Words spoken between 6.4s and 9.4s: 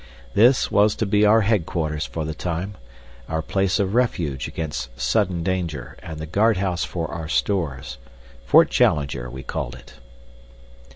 house for our stores. Fort Challenger,